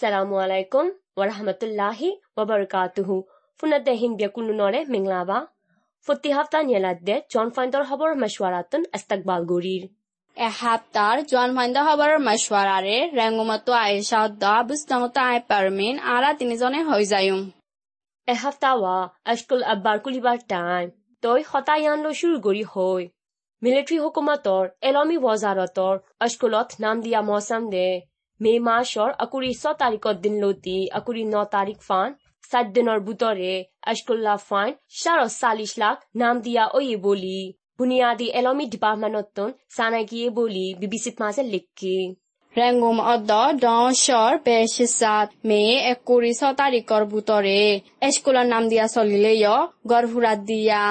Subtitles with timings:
[0.00, 3.16] Assalamu alaikum wa rahmatullahi wa barakatuhu
[3.58, 5.38] ဖုန်တဲ့ဟင်ဘကုနုနော်လေမင်္ဂလာပါ
[6.06, 9.76] ဖုတီဟဖတာညလာတဲ့ဂျွန်ဖိုင်ဒါဟဘရမရှဝရာတန်အစတက်ဘလ်ဂူရီ
[10.36, 17.04] এ হাপ্তার জন ফাইন্দা হবার মশওয়ারারে রেঙ্গুমত আয়েশা দা বুস্তমত আয় পারমিন আরা তিনিজনে হই
[17.12, 17.40] যায়ুম
[18.28, 18.96] এ হাফতা ওয়া
[19.30, 20.86] আশকুল আব্বার কুলিবার টাইম
[21.22, 23.02] তই হতায়ান লো শুরু গরি হই
[23.62, 27.88] মিলিটারি হুকুমতর এলমি ওয়াজারতর আশকুলত নাম দিয়া মৌসম দে
[28.41, 32.15] মে মাসৰ আকুৰি ছ তাৰিখত দিন লতি আকুৰি ন তাৰিখ ফান
[32.51, 33.51] সাত দিনৰ বুটৰে
[33.87, 37.37] আশকুল্লা ফাইন চাৰ চাল্লিছ লাখ নাম দিয়া অয়ে বলি।
[37.79, 39.37] বুনিয়াদী এলমি ডিপাৰ্টমেণ্টত
[39.75, 41.95] চানাকিয়ে বলি বিবিচিত মাজে লিখি।
[42.55, 43.31] ৰেংগুম অদ
[46.57, 47.61] তাৰিখৰ বুটৰে
[48.11, 49.45] স্কুলৰ নাম দিয়া চলিলে য
[50.45, 50.81] দিয়া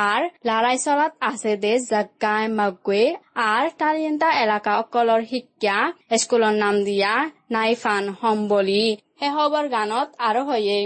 [0.00, 3.02] আৰ লাৰাই চলাত আছে দে জাগাই মাগুৱে
[3.46, 5.78] আৰ তাৰিন্দা এলেকা অকলৰ শিক্ষা
[6.18, 7.12] স্কুলৰ নাম দিয়া
[7.50, 8.84] নাইফান সম্বলি বুলি
[9.18, 10.78] শেহবৰ গানত আৰু হয়ে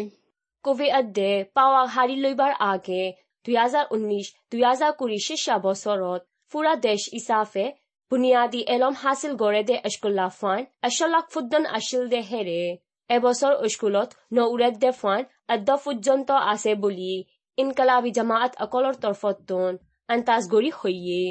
[0.64, 3.04] কবি আদে পাৱা হাৰি লৈবাৰ আগে
[3.46, 6.20] দুই হাজাৰ উনৈশ দুই হাজাৰ কুৰি শিষ্যা বছৰত
[6.52, 7.66] ফুৰা দেশ ইছাফে
[8.12, 12.62] বুনিয়াদী এলম হাসিল গড়ে দে স্কুল্লা ফান আশলাক ফুদ্দন আছিল দে হেৰে।
[13.10, 15.20] এবছৰ স্কুলত ন উৰেদ দে ফান
[15.54, 17.14] আদ্দ পৰ্যন্ত আছে বুলি
[17.58, 19.72] ইনকালাবি জামাত অকলৰ তৰফতন
[20.08, 21.24] আন্তাজ গৰি হৈয়ে।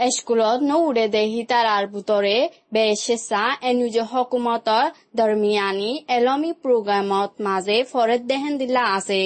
[0.00, 2.36] স্কুলত নৌৰে দেহি তাৰাৰ বুটৰে
[2.74, 4.86] বেচেচা এনুজ হকুমতৰ
[5.18, 9.22] দৰমিয়ানি এলমি প্ৰগ্ৰামত মাজে ফৰেদ দেহেন দিলা আছে।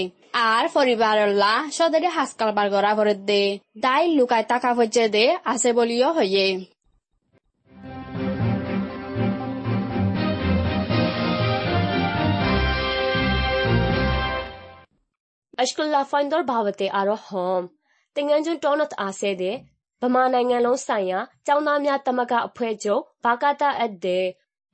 [0.48, 3.44] আর পরিবারল্লা সদরে হাসকাল বার গড়া ভরে দে।
[3.84, 6.46] দাই লুকাই টাকা পর্যে দে আছে বলিও হইয়ে
[15.60, 17.62] အရှကလာဖိုင်ဒေါ်ဘာဝတေအာရဟ ோம்
[18.16, 19.56] တင်ငန်းကျွန်းတောနတ်အားဆဲတဲ့
[20.02, 24.20] ဗမာနိုင်ငံလုံးဆိုင်ရာကျောင်းသားများတမကအဖွဲ့ချုပ်ဘာကာတာအက်ဒေ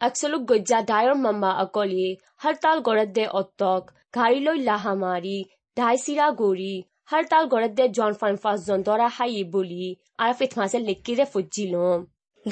[0.01, 5.39] Absolut gojja dayor mamma akoli hartal goradde ottok gari loi lahamari
[5.77, 6.75] daisira gori
[7.13, 9.87] hartal goradde john fan fas zondora hayi boli
[10.25, 12.01] arfit masel lekire fujilom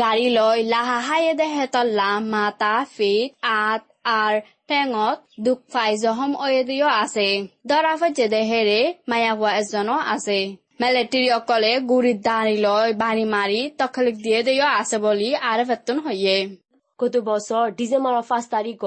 [0.02, 4.34] gari loi laha haye de hetal lama ta fit at আর
[4.68, 7.26] টেঙত দুখ phi জহম অয়েদিও আছে।
[7.70, 10.38] দৰাফত জেদে হেৰে মায়াহুৱা এজনো আছে।
[10.82, 16.36] মেলেট্ৰি অকলে গুৰিত দাঁড়ি লৈ বাঢ়ি মাৰি, তখলিক দিয়ে দিও আছে বুলি আৰু ফেতন হয়ে
[16.98, 18.82] গত বছর ডিসেম্বর ফার্স্ট তারিখ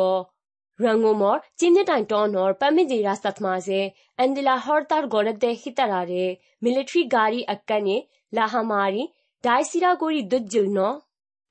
[0.80, 3.82] রঙ্গমর চিন্নেটাইন টনর পামিদি রাস্তাত মাঝে
[4.20, 6.26] এন্দিলা হরতার গড়ে হিতারারে
[6.64, 7.96] মিলিটারি গাড়ি আক্কানে
[8.34, 9.04] লাহামারি
[9.44, 10.80] ডাইসিরা গড়ি দুজ্জিল ন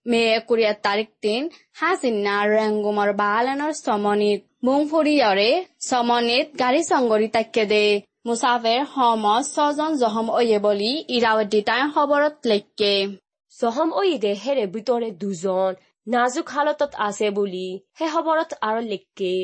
[0.07, 1.43] মে একুৰিয়া তাৰিখ দিন
[1.79, 5.51] হাজিনা ৰেংগুমৰ বাহালানৰ চমনিত। মুং ফুৰিয়ৰে
[5.89, 7.87] চমনিত গাড়ী চংগৰি তাকে দে।
[8.27, 12.95] মুছাফেৰ সমত ছজন জহম অয়ে বুলি ইৰাৱতী তাই খবৰত লেখকে
[13.53, 15.71] জহম অয়ে হেৰে ভিতৰে দুজন।
[16.07, 17.67] নাজুক হালতত আছে বুলি
[17.99, 19.35] সেই খবৰত আৰু লেখকে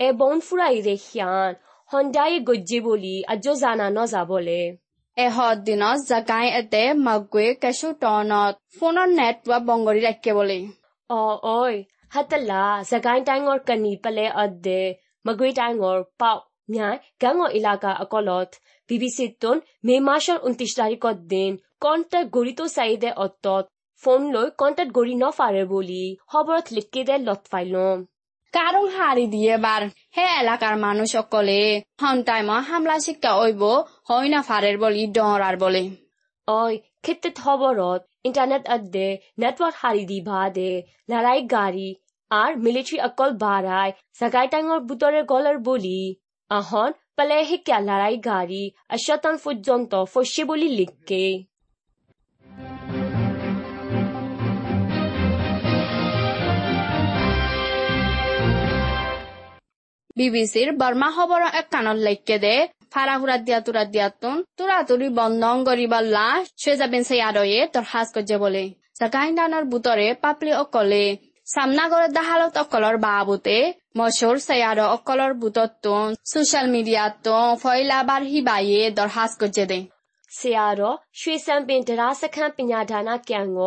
[0.00, 1.50] এ বন ফুৰাই ৰেখিয়ান
[1.90, 4.60] সন্ধ্যাই গজ্জি বুলি আজ জানা নযাবলে
[5.20, 10.60] এহত দিনত জাকাই এতে মাগুৱে কেঁচু টনত ফোনৰ নেটৱৰ্ক বংগৰি ৰাখে বুলি।
[11.10, 11.22] অ
[11.52, 11.72] ঐ
[12.12, 14.80] হাতলা জাগাই টাইঙৰ কানি পালে অদ্দে
[15.24, 16.38] মগুৰি টাইঙৰ পাওঁ
[16.68, 18.50] ন্যায় গাঙৰ এলেকা অকলত।
[18.90, 21.50] বি বি চি টোন মে মাছৰ ঊনত্ৰিশ তাৰিখৰ দিন
[21.80, 23.46] কণ্টেক্ট গৰিটো চাৰিদে অত
[24.02, 27.96] ফোন লৈ কণ্টেক্ট গৰি নফাৰে বুলি খবৰত লিখি দে লত ফাইলম
[28.52, 29.82] কারণ হারি দিয়ে বার
[30.16, 33.62] হে এলাকার মানুষ সকলে হন্টাইম হামলা শিক্ষা ওইব
[34.08, 35.82] হয় না ফারের বলি ডরার বলে।
[36.48, 36.72] অই
[37.02, 41.88] ক্ষেত্রে খবরত ইন্টারনেট আদে নেটওয়ার্ক হারি দি ভাদে লড়াই গাড়ি
[42.30, 46.00] আর মিলিটারি অকল বাড়ায় জাগাই টাঙর বুতরে গলের বলি।
[46.50, 51.24] আহন পালে শিক্ষা লড়াই গাড়ি আশতান পর্যন্ত ফসে বলি লিখকে।
[60.16, 62.56] বিবিসির বর্মা খবর এক একখানত লৈক্যে দে
[62.92, 68.36] ফারাহুরা দিয়া তুরা দিয়াতুন তুরা তুরি বন্ধন গরিবার লাশ সে যাবেন সেই আরয়ে তরহাজ করছে
[68.44, 68.64] বলে।
[68.98, 71.04] জাগাইন্দানোর বুতরে পাপলি অকলে
[71.46, 73.58] সামনাগর দাহালত অকলর বাবুতে
[73.98, 75.84] মশোর সেয়ার অকলর বুতত
[76.32, 77.26] সোশ্যাল মিডিয়াত
[77.62, 79.78] ফয়লাবার হিবাইয়ে দরহাস করছে দে।
[80.30, 80.80] সেয়ার
[81.20, 83.58] শুয়েসাম বিন দরাস খান পিনা ডানা ক্যাঙ্গ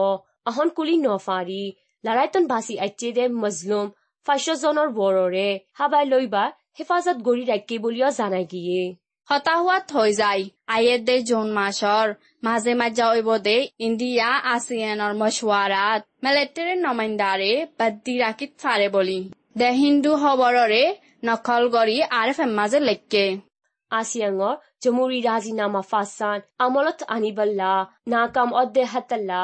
[0.49, 1.63] অহন কুলি নফারি
[2.03, 3.87] লড়াইতন বাসি আইচে দে মজলুম
[4.25, 5.47] ফাচজনৰ বৰৰে
[5.79, 6.43] হাবাই লৈ বা
[6.79, 8.83] হেফাজত গৰি ৰাখি বুলিও জানাই গিয়ে
[9.29, 10.43] হতাহত হৈ যায়।
[10.75, 12.07] আয়ে দে জুন মাছৰ।
[12.43, 19.19] মাজে মাজে ঐব দে ইণ্ডিয়া আছিয়ানৰ মছৱাৰাত। মেলেটেৰে নমাইন্দাৰে বাদ্দি ৰাখি ফাৰে বুলি।
[19.59, 20.83] দে হিন্দু খবৰৰে
[21.27, 23.25] নকল গঢ়ি আৰ এফ এম মাজে লেখকে
[23.91, 27.73] আছিয়াঙৰ জমুৰি ৰাজিনামা ফাচান আমলত আনিবল্লা
[28.07, 29.41] নাকাম অদ্দেহাতাল্লা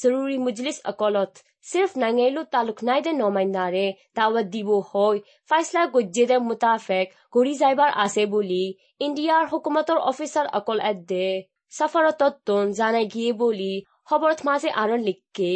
[0.00, 1.32] জৰুৰী মুজলিছ অকলত
[1.63, 3.85] सिर्फ नांगेलो तालुक नाइदे नमाइंदारे
[4.17, 5.19] दावत दिबो হয়
[5.49, 8.63] ফাইসলা গজ্জেদের মুতাফেক গড়ি যাইবার আছে বলি
[9.01, 11.27] ইন্ডিয়ার হুকুমতর অফিসার অকল এদ্দে
[11.71, 13.73] সাফারতত্তন জানাই গিয়ে বলি
[14.07, 15.51] খবরত মাঝে আরো লিখকে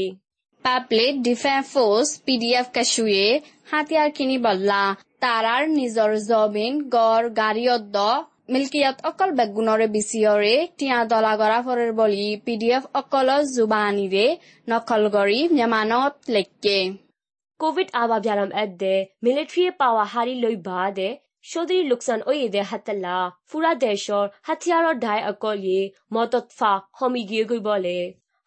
[0.66, 3.25] পাবলিক ডিফেন্স ফোর্স পিডিএফ কাশুয়ে
[3.72, 4.83] হাতিয়ার কিনি বল্লা
[5.24, 7.98] তারার নিজর জমিন গড় গাড়ী অদ্দ
[8.48, 14.26] মিল্কিয়াত অকল বেগুনরে বিচিয়ৰে, টিয়া দলা গৰা ফৰৰ বলি, পিডিএফ অকল জুবানিৰে
[14.69, 16.78] নকল গৰি মেমানত লেকে
[17.60, 18.94] কোভিড আবা ব্যারাম এদ্দে
[19.25, 21.08] মিলিটারি পাওয়া হারি লই বাদে
[21.50, 23.16] সদরি লুকসান ওয়েদে হাতলা
[23.48, 25.82] ফুরা দেশর হাতিয়ারর ডাই অকলিয়ে
[26.14, 27.98] মতত ফা হমি গিয়ে গই বলে।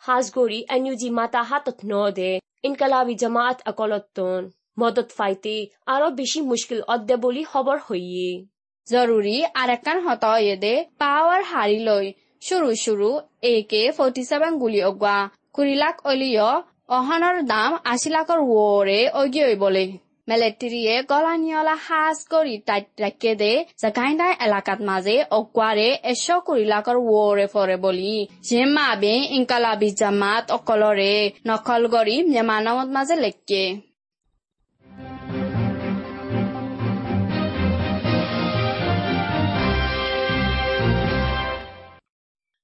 [0.04, 2.32] হাজগরি এনুজি মাতা হাতত নদে,
[2.68, 4.42] ইনকালাবি জামাত অকলতন,
[4.80, 5.56] মদত ফাইতে
[5.94, 8.30] আরও বেশি মুশকিল অদ্দে বলি খবর হইয়ে।
[8.90, 12.06] জৰুৰী আৰেকান হতয়েদে পাৱাৰ হাৰি লৈ।
[12.42, 13.10] শুৰু শুৰু
[13.44, 15.18] এ কে ফৰ্টি ছেভেন গুলি অগোৱা।
[15.56, 16.48] কুৰিলাক অলিয়
[16.98, 19.84] অহনৰ দাম আশী লাখৰ ৱৰে অগিয়ই বলে
[20.28, 23.52] মেলেট্ৰিয়ে গলানিয়লা সাজ কৰি তাইত ৰাখে দে
[23.82, 28.16] জাগাইণ্ডাই এলেকাত মাজে অকুৱাৰে এশ কুৰি লাখৰ ৱৰে ফৰে বুলি।
[28.50, 31.14] জেমাবে ইংকালাবি জামাত অকলৰে
[31.48, 33.64] নকল কৰি মেমানমত মাজে লেকে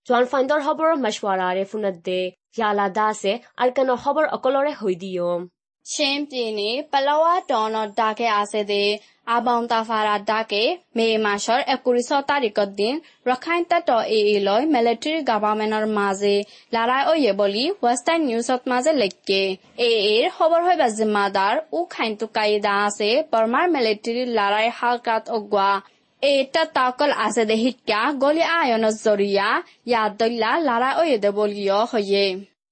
[0.07, 2.19] জন ফাইণ্ডৰ খবৰ মাছৱাৰাৰে ফোনত দে
[2.57, 3.07] ইয়ালা দা
[3.61, 4.95] আৰু কেন খবৰ অকলৰে হৈ
[5.85, 6.19] চেম
[7.97, 8.83] ডাকে আছে দে
[10.29, 10.61] ডাকে
[10.95, 11.05] মে
[12.29, 12.93] তাৰিখৰ দিন
[13.27, 14.61] ৰখাইন্তা ট এ লৈ
[15.93, 16.35] মাজে
[16.73, 17.01] লাৰাই
[17.41, 19.43] বুলি ৱেষ্টাৰ্ণ নিউজত মাজে লেখে।
[19.79, 21.79] এ এৰ খবৰ হৈ বা জিম্মাদাৰ উ
[22.81, 25.23] আছে বৰ্মাৰ মিলিটেৰীৰ লাৰাই হাল কাত
[26.27, 29.49] এটা তাকল আছে দেহিতা গলি আয়ন জরিয়া
[29.87, 31.29] ইয়া দল্লা লড়াই ওয়ে দে
[31.91, 32.25] হয়ে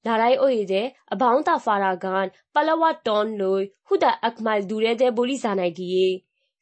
[0.06, 0.82] লড়াই ওয়ে দে
[1.20, 1.56] বাউন্তা
[2.04, 6.08] গান পালাওয়া টন লই হুদা আকমাল দূৰে দে বুলি জানাই দিয়ে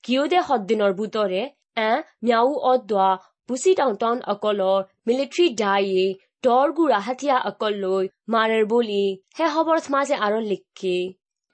[0.03, 1.41] কিও দে হদ্দিনর বুতরে
[1.79, 1.91] এ
[2.23, 3.07] মিয়াউ অদ্বা
[3.49, 6.05] বুসি টাউন টন অকলর মিলিটারি ডাইয়ে
[6.43, 9.03] ডর গুড়া হাতিয়া অকল লৈ মারের বলি
[9.37, 10.97] হে হবর মাঝে আৰু লিখে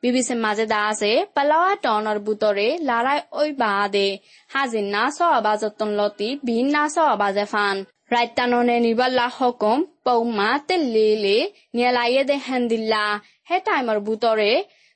[0.03, 9.77] 비비센 마제다세 팔라와 토너 부토레 라라이 오이바데 하진나 소아바자톤 로티 빈나 소아바제판 রাইতাননে নিবাল্লা হকম
[10.05, 11.38] পৌমা তেলিলে
[11.75, 13.03] নিয়ালাইয়ে দেহেন দিল্লা
[13.49, 14.51] হে টাইমৰ বুটৰে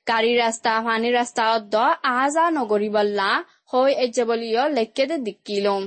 [0.07, 1.75] গাড়ি ৰাস্তা ফানি রাস্তা অদ্দ
[2.11, 3.29] আহ যা নগৰিবাল্লা
[3.71, 3.91] হৈ
[4.77, 5.81] লেখে দে দিকিলম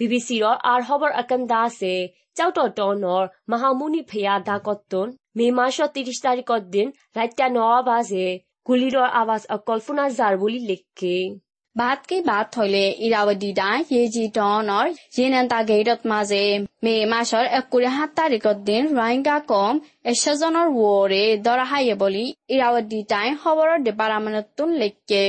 [0.00, 1.94] বিবিচিৰ আৰ খবৰ আকান্দা আছে
[2.36, 7.58] চাউটৰ টনর মাহামুনি ফেয়া দা কত্তন। মে মাস ত্ৰিশ তাৰিখৰ দিন ৰাইতা ন
[7.88, 8.28] বাজে।
[8.66, 11.18] গুলিৰৰ আৱাজ কল্পনা যাৰ বুলি লিখে।
[11.76, 16.44] বাট কে বাট থলে ইৰাৱতী দাই ইয়ে জি টনৰ জিনেন্তা গেইটত মাজে
[16.84, 19.80] মে মাছৰ একুৰি সাত তাৰিখৰ দিন ৰোহিংগা কম
[20.12, 22.24] এশজনৰ ৱৰে দৰাহাইয়ে বুলি
[22.54, 25.24] ইৰাৱতী দাই খবৰৰ ডিপাৰ্টমেণ্টতোন লিখে।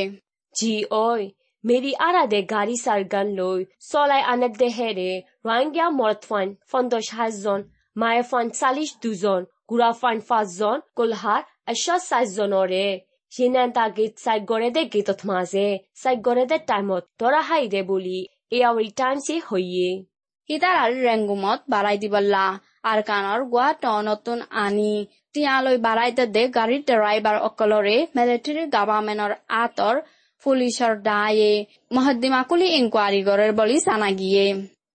[0.56, 1.18] জি ঐ
[1.64, 3.00] মেৰি আৰা দে গাড়ী চাৰ
[3.40, 3.60] লৈ
[3.90, 5.10] চলাই আনে দেহেৰে
[5.48, 7.60] ৰোহিংগা মৰ্ত ফাইন পন্দৰ সাতজন
[7.96, 11.42] মায়ে ফাইন চাল্লিছ দুজন গুৰা ফাইন পাঁচজন কোলহাৰ
[11.74, 12.86] এশ চাৰিজনৰে।
[13.32, 17.88] কুলহার আশা সাতজনরে Shinanta gate side gorede gate of maze side gorede timot dora haide
[17.88, 20.06] boli e awri time se hoye
[20.50, 22.46] হিতাৰ আৰু ৰেংগুমত বাৰাই দিবলা
[22.84, 29.96] আৰু কাণৰ গোৱা নতুন আনি তিয়ালৈ বাৰাইতে দে গাড়ীৰ ড্ৰাইভাৰ অকলৰে মিলিটাৰী গভৰ্ণমেণ্টৰ আঁতৰ
[30.44, 34.46] পুলিচৰ দায়ে মহদ্দিমাকুলি ইনকুৱাৰী কৰে বুলি জানা গিয়ে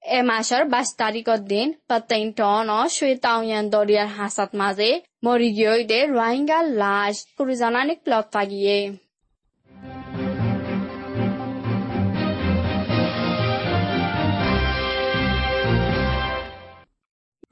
[0.03, 4.89] এমাছৰ বাইছ তাৰিখৰ দিন পেটেইণ্টনৰ চুৱেটাউন দৰিয়াৰ হাঁচাত মাজে
[5.27, 8.79] মৰি গৈ দে ৰোহিংগা লাছ কৰি জনানি পাগিয়ে।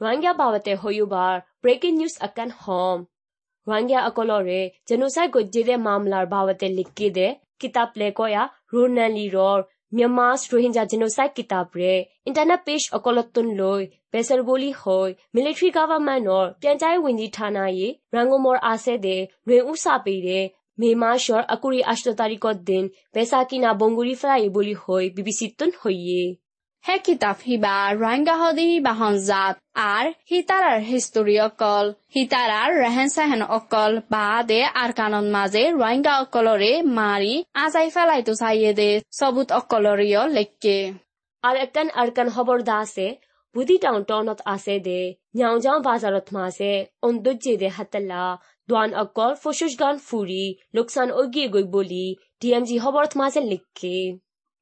[0.01, 3.09] ৰোহিংগা বাবতে হয়ুবাৰ ব্ৰেকিং নিউজ আকান হোম।
[3.67, 7.29] ৰোহিংগা অকলৰে জেনোচাই গজ্জিৰে মামলাৰ বাবতে লিখি দে
[7.61, 11.94] কিতাপ লেকয়া ৰুনালী ৰৰ Myanmar's Rohingya Genocide kitab re
[12.30, 15.04] internet page အကောလတွန်လို့ဘယ်ဆယ်ဘိုလီဟို
[15.36, 20.46] military government နော်ပြန်ကြားရေးဝန်ကြီးဌာနရေရန်ကုန်မော်အားဆဲတဲ့လွင်ဥစာပေတဲ့
[20.82, 26.22] မေမာရှော့အကူရီအရှတတာရီကော့ဒင်ဘယ်ဆာကီနာဘုံဂူရီဖလိုက်ဘိုလီဟို BBC တွန်ဟိုယေ
[26.85, 29.57] Hekitaf hiba ranga hodi bahonzat
[29.89, 36.73] আর হিতারার হিস্টোরি অকল হিতারার রেহেন সেহেন অকল বা দে আর কানন মাঝে রোহিঙ্গা অকলরে
[36.99, 40.77] মারি আজাই ফেলাই তো চাইয়ে দে সবুত অকলরিয় লেখকে
[41.45, 43.09] আর একখান আরকান খবর দাসে
[43.55, 45.01] বুদি টাউন টাউনত আছে দে
[45.35, 48.23] নিয়াওজাং বাজারত মাসে অন্দুজ্জে দে হাতলা
[48.69, 50.45] দোয়ান অকল ফসুস গান ফুরি
[50.77, 52.07] লোকসান ওগিয়ে গই বলি
[52.41, 53.97] ডিএমজি খবরত মাসে লিখকে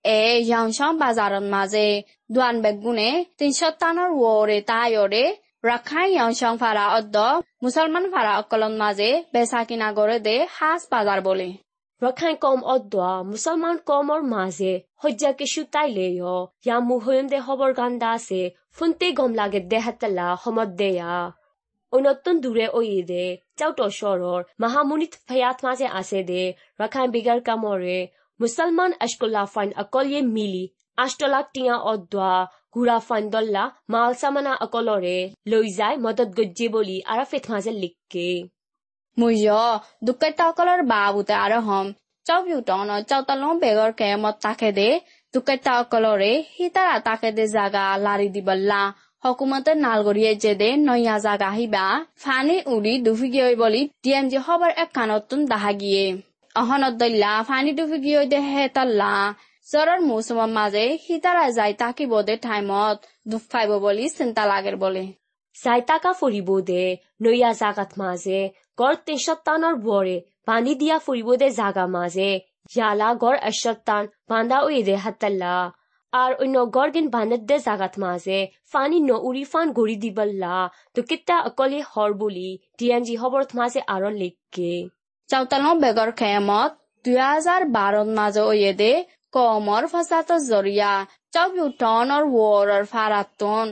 [0.08, 5.26] e Johnson bazarin maze, duan begune tinshot tanar wore tayore
[5.64, 7.16] Rakhine অংশং ফারা অদ্দ
[7.64, 11.48] মুসলমান ফারা অকলন মাঝে বেচা কিনা গড়ে দে হাস বাজার বলে
[12.02, 12.94] রখাইন কম অদ্দ
[13.30, 14.72] মুসলমান কমর মাঝে
[15.02, 16.06] হজ্জা কিছু তাইলে
[16.64, 18.40] ইয়া মুহয়ন দে হবর গান্দা আছে
[18.76, 21.12] ফুনতে গম লাগে দেহাতালা সমত দেয়া
[21.92, 23.24] অনত্যন দূরে ওই দে
[23.58, 26.42] চাউট সরর মাহামুনিত ফেয়াত মাঝে আছে দে
[26.80, 27.98] রখাইন বিগার কামরে
[28.40, 30.64] মুছলমান আশকুল্লা ফাইন অকলে মিলি
[30.98, 32.30] আষ্টলাক টিয়া অদ্বা
[32.74, 35.18] ঘুৰা ফাইন দল্লা মাল চামানা অকলৰে
[35.50, 38.28] লৈ যায় মদত গজ্জে বুলি আৰফেথ মাজে লিখকে।
[39.16, 39.44] মুজ
[40.06, 41.86] দুকাইতা অকলৰ বাবুতে আৰু হম।
[42.26, 44.88] চৌপিউটন চৌতাল বেগৰ কে মত তাকে দে
[45.34, 48.82] দুকাইতা অকলৰে সীতাৰা তাকে দে জাগা লাৰি দিবল্লা
[49.24, 51.84] হকুমতে নালগৰিয়ে জেদে নয়া জাগা আহিবা
[52.22, 56.04] ফানি উৰি দুফিগিয়ে বুলি ডি এম জি সবৰ এক কানত দাহাগিয়ে।
[56.60, 58.12] অহনত দল্যা ফানি টুফি কি
[58.52, 59.12] হেতাল্লা
[59.68, 62.96] চৰৰ মৌচুমৰ মাজে সীতাৰা জাইতাকি বদে ঠাইমত
[63.30, 65.04] দুখ পাইব বুলি চিন্তা লাগে বলে।
[65.56, 66.84] জাইতাকা ফুৰিব দে
[67.24, 68.40] নৈয়া জাগাত মাজে
[68.80, 70.16] গড় তেসত্তানৰ বৰে
[70.48, 72.30] পানী দিয়া ফুৰিব দে জাগা মাজে।
[72.74, 75.54] জালা গড় এসত্তান বান্ধা উই দে হাতাল্লা
[76.12, 78.38] আৰু অন্য গড় গিন বান্ধত দে জাগাত মাজে
[78.72, 80.56] ফানি ন উৰি ফান গৰি দিবল্লা।
[80.94, 82.48] তো কিতা অকলে হৰ বুলি
[82.78, 84.34] ডিয়ান জি হবৰত মাজে আঁৰ লিখ
[85.28, 86.10] চাউতালং বেগৰ
[87.04, 88.92] দুই হাজাৰ বারত মাঝে ওয়েদে
[89.34, 90.92] কমৰ ফাসাত জৰিয়া
[91.32, 93.64] চাউবিউ টনর ওয়ারর ফারাতন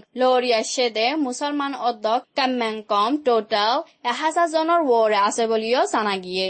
[1.21, 2.21] মুছলমান অধ্যক
[2.89, 3.75] কম টোটাল
[4.07, 6.49] এহাজাৰজনৰ জনের আছে বুলিও জানা গিয়ে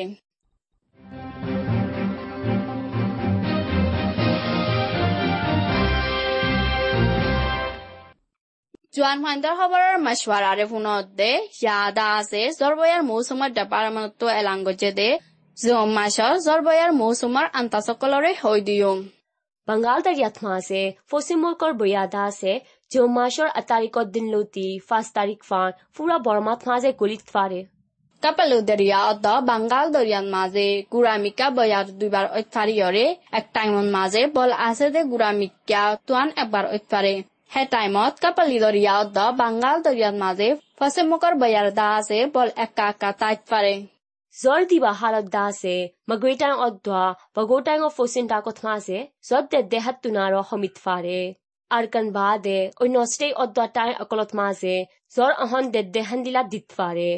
[8.94, 11.32] জোয়ান ফাইন্দার খবরের মাসওয়ার আরে ফোনদে
[11.62, 15.08] যাদা আছে জরবয়ার মৌসুমার ডেপার্টমেন্ট এলাং গজে দে
[15.56, 18.92] জোম মাসর জরবয়ার মৌসুমার আন্তাসকলরে হই দিও
[19.68, 22.52] বাঙ্গাল দরিয়াত মাসে ফসিমকর বয়াদা আছে।
[22.90, 23.48] জোম মাসর
[24.10, 27.60] দিন লতি ফাস তারিখ ফান পুরা বর্মাত মাসে গলিত ফারে
[28.22, 34.86] কাপালু দরিয়া অদ বাঙ্গাল দরিয়ান মাঝে গুরামিকা বয়ার দুইবার অত্যারিয়রে এক টাইমন মাঝে বল আছে
[34.90, 37.14] দে গুরামিকা তুয়ান একবার অত্যারে
[37.54, 42.86] হে টাইমত কাপালি দরিয়া অদ বাঙ্গাল দরিয়ান মাঝে ফসে মুকর বয়ার দা আছে বল একা
[42.92, 43.74] একা তাইত পারে
[44.34, 45.76] zor diba halak da se
[46.08, 47.02] magwetang odwa
[47.36, 51.20] bagotang o fosin da kot maze zod de de hat tunaro homit fare
[51.70, 54.74] arkan ba de oi no stay odwa tai akolot maze
[55.16, 57.12] zor ahon de de handila dit fare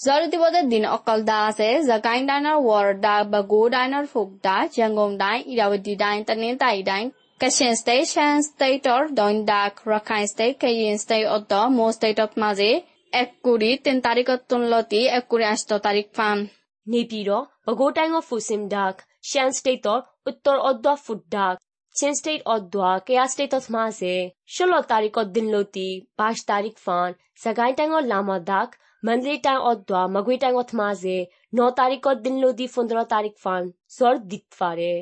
[0.00, 5.40] জরদিবদের দিন অকল দা আছে জাকাইন ডাইনার ওয়ার দা বাগো ডাইনার ফোক দা জাঙ্গম ডাইন
[5.52, 7.06] ইরাবতী ডাইন তনিন তাই ডাইন
[7.40, 11.60] Kachin State, Shan State or Doindak, Rakhine State, Kayin State Otto,
[11.92, 12.70] ষ্টেটত মাজে
[13.12, 16.38] এক কুড়ি তিন তাৰিখত তুলতি এক কুড়ি আষ্ট তারিখ ফান
[16.86, 17.30] নিপির
[17.66, 18.94] বগোটাইং ফুসিম ডাক
[19.28, 21.54] শ্যান ষ্টেটৰ উত্তৰ অদ্বা ফুট ডাক
[21.94, 24.14] চেন ষ্টেট অদ্বা কেয়া ষ্টেটত মাজে
[24.54, 25.46] ষোল্ল তাৰিখত দিন
[26.18, 27.08] পাঁচ তাৰিখ ফান
[27.42, 28.68] সাগাই টাইং লামা ডাক
[29.02, 31.18] মন্দিৰ টাইং অদ্বা মগুই টাঙত মাজে
[31.56, 32.34] ন তাৰিখত দিন
[32.74, 33.62] পোন্ধৰ তাৰিখ তারিখ ফান
[33.96, 34.92] সর দিত ফারে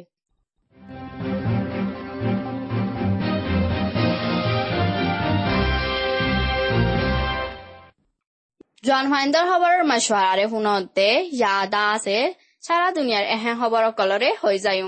[8.86, 11.04] জন ফাইণ্ডৰ খবৰৰ মাছুৱাৰাৰে শুনতে
[11.36, 12.16] য়াদা আছে
[12.62, 14.82] চাৰা দুনিয়াৰ এহে খবৰ অকলৰে হৈ যায়।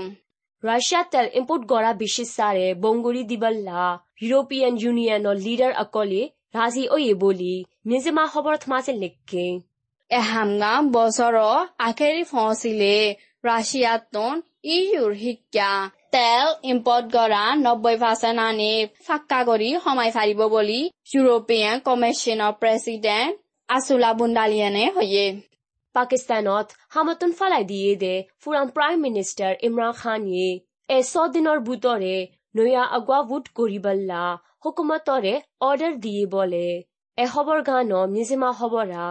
[0.63, 1.91] ৰাছিয়া তেল ইম্পোৰ্ট কৰা
[2.29, 3.81] সাৰে বংগুৰি দিবল্লা
[4.21, 6.21] ইউৰোপিয়ান ইউনিয়নৰ লিডাৰ অকলে
[6.57, 7.55] ৰাজি ঐয়ে বুলি
[7.89, 9.47] নিজে মা খবৰত মাছে লেখে।
[10.11, 11.37] এহাম গাম বছৰৰ
[11.87, 12.95] আখেৰি ফচিলে
[13.43, 14.33] ৰাছিয়াতন
[14.75, 15.71] ইউৰ শিক্ষা।
[16.15, 18.71] তেল ইম্পোৰ্ট কৰা নব্বৈ পাৰ্চেণ্ট আনি
[19.07, 20.81] ফাক্কা কৰি সোমাই ফাৰিব বুলি
[21.13, 23.33] ইউৰোপিয়ান কমিশনৰ প্ৰেচিডেণ্ট
[23.69, 25.25] আসুলা বুন্দালিয়ানে হয়ে
[25.95, 30.21] পাকিস্তানত হামতুন ফালাই দিয়ে দে ফুরান প্রাইম মিনিস্টার ইমরান খান
[30.89, 32.15] এশ দিনের বুতরে
[32.55, 34.23] নয়া আগুয়া ভোট করিবল্লা
[34.63, 36.67] হুকুমতরে অর্ডার দিয়ে বলে
[37.17, 39.05] এ খবর গান মিজিমা খবরা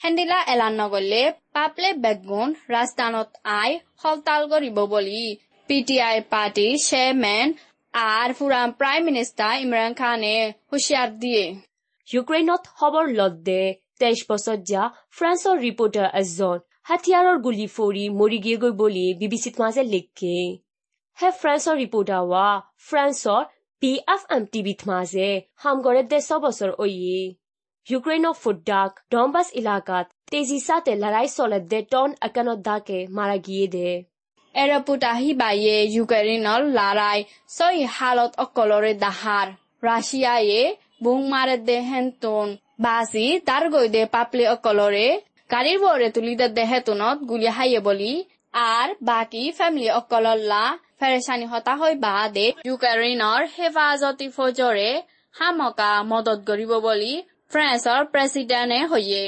[0.00, 1.22] হেন্দিলা এলান নগলে
[1.54, 3.70] পাপলে বেগুন ৰাজস্থানত আই
[4.00, 5.24] হলতাল কৰিব বুলি
[5.68, 7.46] পি টি আই পাৰ্টিৰ চেয়াৰমেন
[8.12, 10.34] আর ফুরান প্রাইম মিনিস্টার ইমরান খানে
[10.68, 11.44] হুঁশিয়ার দিয়ে
[12.08, 13.62] ইউক্রেইনত খবর লদ্দে
[14.30, 14.82] বছৰ যা
[15.16, 16.56] ফ্ৰান্সৰ ৰিপৰ্টাৰ এজন
[16.88, 20.38] হাতিয়াৰৰ গুলী ফৰি মৰি গিয়েগৈ বুলি বিবিচিত মাজে লিখে।
[21.18, 22.48] হে ফ্ৰান্সৰ ৰিপৰ্টাৰ ৱা,
[22.86, 23.42] ফ্ৰান্সৰ
[23.82, 25.28] পি এফ এম টিভিত মাজে
[25.62, 27.20] হামগৰে দেশ বছৰ অয়ে
[27.86, 33.90] ইউক্ৰেইনৰ ফুডাক ডম্বাছ ইলাকাত তেজি সাথে লড়াই চলে দে টন একানত দাকে মারা গিয়ে দে।
[34.54, 37.18] এরপুটাহি বাইয়ে ইউক্রেইনৰ লড়াই
[37.56, 39.46] ছয় হালত অকলৰে দাহাৰ,
[39.86, 40.62] ৰাছিয়ায়ে
[41.02, 42.46] বুং মাৰে দে হেন্তন
[42.78, 45.08] ಬಾಸಿ ತಾರ್ಗೊಯ್ದೆ ಪಾಪ್ಲೆ ಒಕ್ಕಲೊರೆ
[45.50, 48.12] ಕರಿಬೋರೆ ತುಲಿದದ್ದೆ ಹೆತುನತ್ ಗುಲಿ হাইয়ে বলি
[48.54, 50.62] আর বাকি ফ্যামিলি অকলল্লা
[51.00, 54.90] ফেরেসানি হতা হয় হৈ বাদে ইউক্ৰেইনৰ হেফাজতি ফৌজৰে
[55.34, 57.14] হামকা মদত কৰিব বুলি
[57.52, 59.24] ফ্ৰান্সৰ প্ৰেছিডেণ্টে হৈয়ে।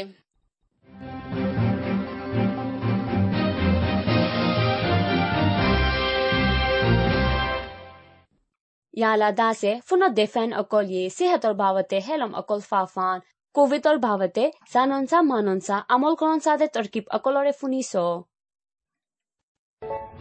[8.94, 13.18] ইয়ালা দাসে ফুনত দেফেন অকল য়ে সেহতৰ বাবতে হেলম অকল ফাফান
[13.56, 17.92] কোভিডৰ ভাৱতে জাননচা মাননচা আমল কৰনচাদে তৰ্কিব অকলৰে ফুনিছ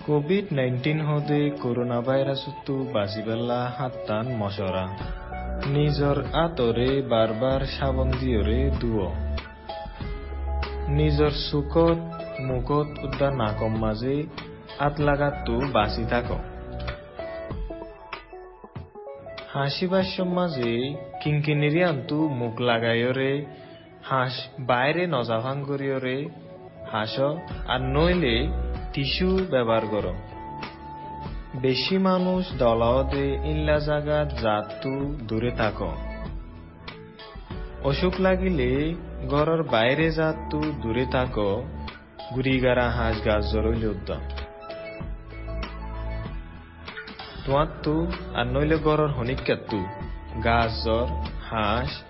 [0.06, 4.84] কোভিড নাইন্টিন হদে করোনা ভাইরাসতো বাঁচিবেলা হাত্তান মশরা
[5.74, 9.00] নিজৰ আঁতৰে বাৰ বাৰ সাবন দিয়ৰে দুৱ
[10.94, 12.00] নিজৰ চুকত
[12.48, 14.16] মুখত উদ্যান নাকম মাজে
[14.80, 16.30] আত লাগাতো বাঁচি থাক
[19.54, 20.72] হাসিবার মাঝে
[21.26, 23.46] কিঙ্কিনিরি আন্তু মুখ লাগাইরে
[24.04, 26.30] হাঁস বাইরে নজাভাং করিয়রে
[26.92, 27.20] হাঁস
[27.68, 28.48] আর নইলে
[28.94, 30.14] টিস্যু ব্যবহার কর
[31.62, 35.82] বেশি মানুষ দলাওদে ইল্লা জাগাত জাতু দূরে থাক।
[37.84, 38.96] অসুখ লাগিলে
[39.30, 41.36] ঘরের বাইরে জাতু দূরে থাক
[42.36, 44.22] গুড়িগারা হাঁস গাছ জরইল উদ্যম
[47.46, 50.05] তোয়াত্তু আর নইলে গড়র হনিকাত্তু গাছ
[50.44, 51.08] জ্বর,
[51.50, 52.04] হাঁস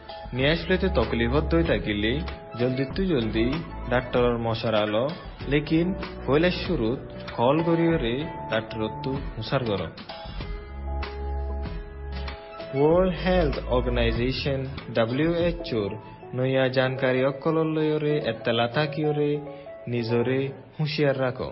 [1.49, 2.19] দই থাকিলে
[2.59, 3.51] জলদি জলদি,
[3.89, 5.09] ডাক্তরর মশার আলো।
[5.47, 5.93] লেকিন
[6.29, 6.99] হইলে শুরুত
[7.33, 9.81] কল গরিয়রে ডাক্তরত্তু হুসার গর
[12.75, 15.95] ওয়ার্ল্ড হেলথ অর্গানাইজেশন ডাব্লিউএচওর
[16.33, 19.37] নয়া জানকারী অকলর লয়রে এত্তালা থাকিয়রে,
[19.87, 21.51] নিজরে হুঁশিয়ার রাখো।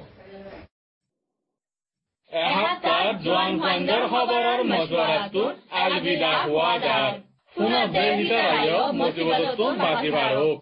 [3.24, 5.44] এসপ্তাহ জোৱান ফাণ্ডৰ খবৰৰ মজুৱাৰাটো
[5.82, 7.14] আলবিদা হওয়া যায়।
[7.56, 10.58] পুনৰ দেশ ভিতৰত মজুৱাৰটো বাজি বাঢ়ক